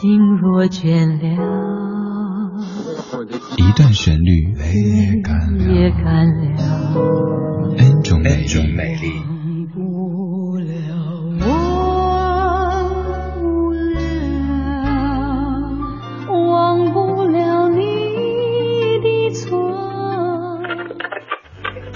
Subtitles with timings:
[0.00, 1.28] 心若倦了，
[3.58, 5.64] 一段旋律也干了
[7.76, 8.46] ，N 种美
[8.94, 9.12] 丽。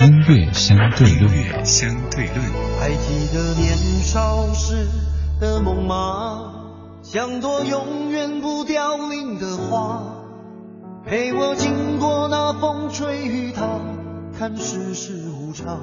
[0.00, 2.38] 音乐相对论，相对论。
[2.78, 4.86] 还记得年少时
[5.40, 6.53] 的梦吗？
[7.04, 10.02] 像朵永远不凋零的花，
[11.04, 13.62] 陪我经过那风吹雨打，
[14.36, 15.78] 看世事无常，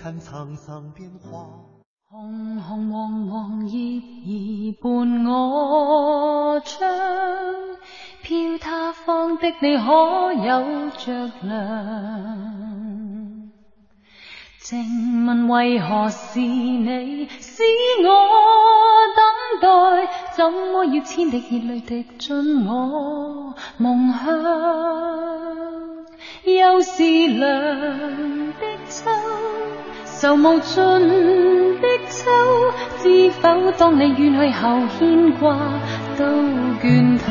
[0.00, 1.46] 看沧桑变化。
[2.10, 6.86] 红红黄黄叶儿伴我唱，
[8.22, 11.48] 飘他方的你可有着凉？
[14.60, 17.62] 静问为何是你使
[18.02, 18.08] 我
[19.16, 19.24] 等
[19.60, 19.66] 待？
[20.36, 24.26] 怎么要千滴热泪滴进我梦乡？
[26.44, 27.48] 又是凉
[28.52, 29.10] 的秋，
[30.04, 30.76] 愁无尽
[31.80, 32.30] 的秋，
[33.02, 35.56] 知否当你远去后，牵挂
[36.16, 36.24] 都
[36.80, 37.26] 倦透。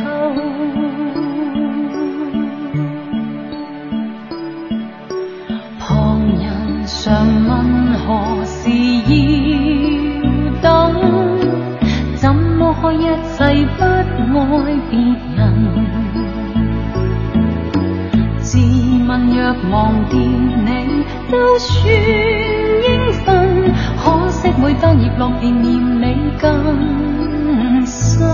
[5.80, 5.88] 旁
[6.38, 7.50] 人常问
[8.00, 8.70] 何时
[9.08, 9.12] 要
[10.62, 11.27] 等？
[12.88, 13.04] 怎么可一
[13.36, 13.84] 世不
[14.40, 14.98] 爱别
[15.36, 15.38] 人？
[18.40, 18.58] 自
[19.06, 19.38] 问若
[19.70, 19.76] 忘
[20.10, 21.76] 掉你，都算
[22.88, 22.88] 应
[23.26, 23.26] 分。
[24.02, 25.68] 可惜每当叶落，便念
[26.02, 28.26] 你更深。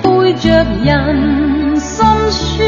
[0.00, 2.64] 背着人心酸，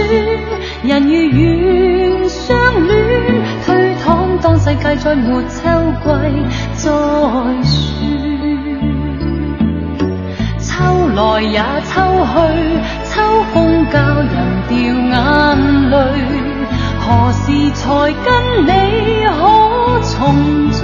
[0.82, 2.96] 人如愿相恋。
[4.42, 5.54] 当世界再没秋
[6.02, 6.06] 季
[6.74, 7.46] 再说，
[11.16, 11.94] 来也秋
[12.26, 12.36] 去，
[13.04, 13.14] 秋
[13.54, 13.54] 风
[13.90, 14.36] 教人
[14.68, 15.16] 掉眼
[15.90, 15.96] 泪。
[17.00, 17.80] 何时才
[18.22, 18.26] 跟
[18.66, 18.70] 你
[19.24, 19.40] 可
[20.02, 20.14] 重
[20.70, 20.76] 聚？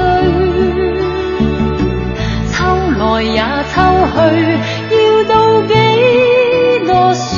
[2.51, 2.55] 秋
[2.99, 3.39] 来也
[3.75, 3.77] 秋
[4.09, 4.17] 去，
[4.97, 4.97] 要
[5.29, 5.33] 到
[5.67, 5.71] 几
[6.87, 7.37] 多岁，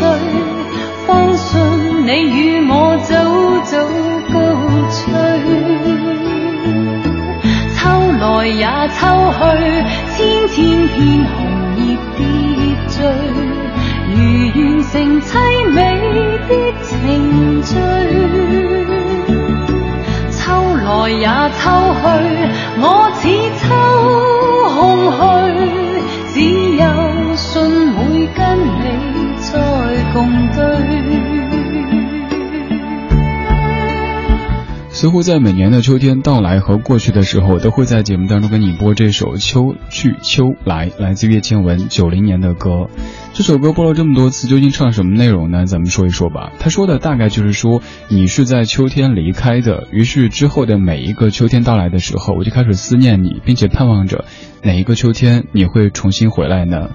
[1.04, 1.50] 方信
[2.06, 2.38] 你与
[2.70, 3.12] 我早
[3.64, 3.74] 早。
[8.16, 9.02] 来也秋
[9.36, 9.42] 去，
[10.14, 10.16] 千
[10.48, 10.56] 千
[10.88, 11.36] 片红，
[14.54, 15.30] 完成凄
[15.70, 15.78] 美
[16.48, 16.50] 的
[16.84, 16.88] 程
[17.64, 17.74] 序。
[20.30, 20.42] 秋
[20.76, 21.26] 来也
[21.58, 21.62] 秋
[22.00, 22.04] 去，
[22.80, 22.82] 我
[23.16, 23.22] 似
[35.04, 42.88] 似乎在每年的秋天到来和过去的时候，都会在节目当中跟你播这首《秋去秋来》，来自叶倩文九零年的歌。
[43.34, 45.66] 这首歌播了这么多次，究竟唱什么内容呢？
[45.66, 46.52] 咱们说一说吧。
[46.58, 54.24] 他说的大概就是说，你是在秋天离开的，于是之后的每一个秋天到来的时候，我就开始思念你，并且盼望着
[54.62, 56.88] 哪一个秋天你会重新回来呢？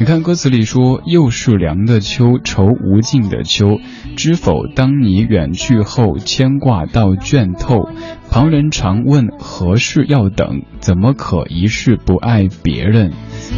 [0.00, 3.78] 你看歌词里说，又是凉的秋，愁无尽的秋。
[4.16, 7.88] 知否，当你远去后，牵挂到倦透。
[8.28, 13.12] 旁人常问何事要等，怎么可一世不爱别人？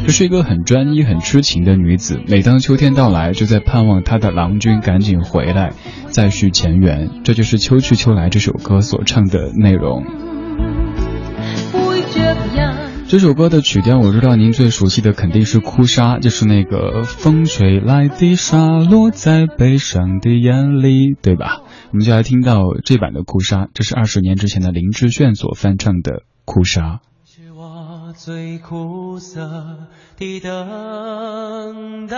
[0.04, 2.20] 这是一个很专一、很痴情的女子。
[2.28, 5.72] 每当秋天到来，就在盼望她的郎君赶紧回来，
[6.10, 7.22] 再续前缘。
[7.24, 10.04] 这就是《秋去秋来》这首歌所唱的内容。
[13.09, 21.62] 这首歌的曲调，我知道您最熟悉的肯定是《哭砂》，就是那个风吹来的沙落在悲伤的眼里，对吧？
[21.93, 26.12] 我们就来听到这版的《哭砂》，这是二十年之前的林志炫所翻唱的
[26.45, 26.83] 《哭砂》。
[27.25, 29.41] 是我最苦涩
[30.19, 32.16] 的等待，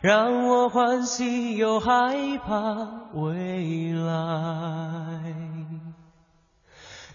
[0.00, 4.79] 让我欢喜又害怕未来。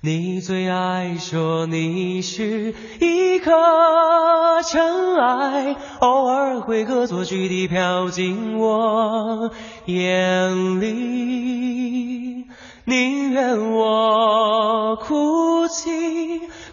[0.05, 3.49] 你最爱说你是一颗
[4.61, 9.49] 尘埃，偶尔会恶作剧地飘进我
[9.85, 12.45] 眼里。
[12.83, 15.89] 宁愿我哭泣，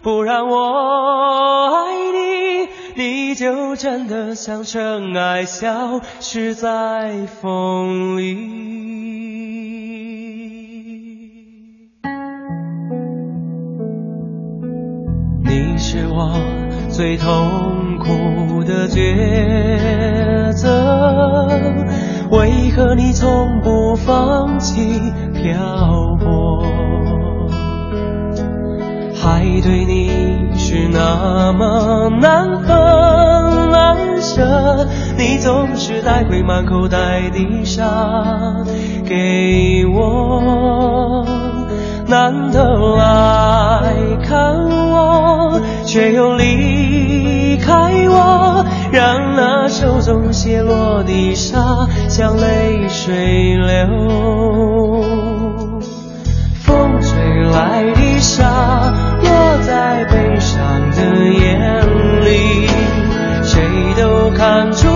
[0.03, 2.69] 不让我爱你，
[3.03, 8.82] 你就真的像尘埃，消失在风里。
[15.93, 16.33] 是我
[16.89, 21.47] 最痛苦的抉择，
[22.31, 24.99] 为何你从不放弃
[25.35, 26.65] 漂泊？
[29.13, 32.75] 海对你是那么难分
[33.69, 37.85] 难舍，你总是带回满口袋的沙
[39.05, 41.23] 给我，
[42.13, 43.91] 难得来
[44.23, 44.37] 看
[44.91, 47.73] 我，却又离开
[48.07, 53.87] 我，让那手中泻落的沙像泪水流。
[56.61, 57.17] 风吹
[57.51, 58.93] 来的沙，
[59.23, 60.61] 落在悲伤
[60.91, 61.01] 的
[61.33, 61.81] 眼
[62.21, 62.67] 里，
[63.41, 63.59] 谁
[63.99, 64.87] 都看出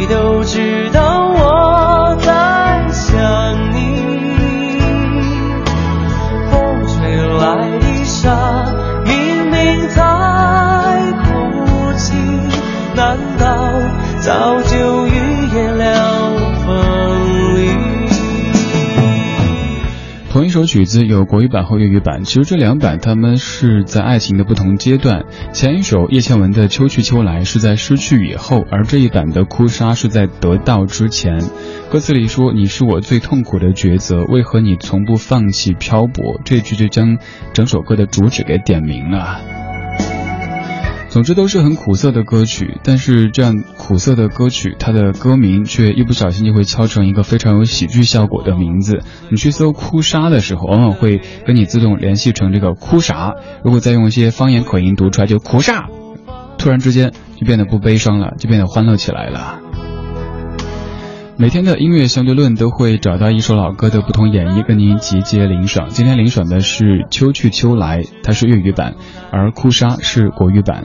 [0.00, 1.19] 谁都知道。
[20.70, 25.24] 曲子有国语版和粤语版，其实这两版他们是在爱情的不同阶段。
[25.52, 31.42] 前一首叶倩文的《秋去秋来》是在失去以后，而这一版的《哭砂》是在得到之前。
[31.90, 37.18] 歌词里说：“你是我最痛苦的抉择，为何你从不放弃漂泊？”这句就将
[37.52, 39.59] 整首歌的主旨给点明了。
[41.10, 49.02] 总之都是很苦涩的歌曲，但是这样苦涩的歌曲，它的歌名却一不小心就会敲成一个非常有喜剧效果的名字。
[49.28, 53.34] 你去搜“哭沙”的时候，往往会跟你自动联系成这个“哭啥”。
[53.64, 55.88] 如果再用一些方言口音读出来，就“哭啥”，
[56.58, 59.58] 突然之间就变得不悲伤了，就变得欢乐起来了。
[61.40, 65.88] 每天的音乐相对论都会找到一首老歌的不同演绎，跟您集结领赏。
[65.88, 68.96] 今天领赏的是《秋去秋来》，它是粤语版，
[69.32, 70.84] 而《哭砂》是国语版。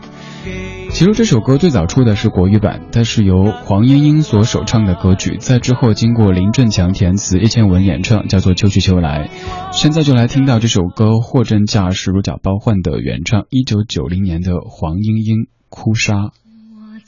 [0.92, 9.28] 其实这首歌最早出的是国语版，它是由黄莺莺所首唱的歌曲，在之后经过林振强填词、叶倩文演唱，叫做《秋去秋来》。
[9.74, 15.36] 现在就来听到这首歌货真价实、如假包换的原唱，一九九零年的黄莺莺
[15.68, 16.14] 《哭砂》。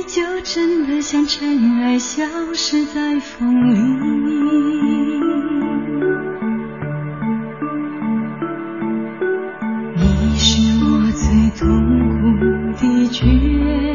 [0.00, 2.22] 你就真的像尘埃，消
[2.54, 3.76] 失在风里。
[9.94, 11.68] 你是我最痛
[12.30, 13.89] 苦的决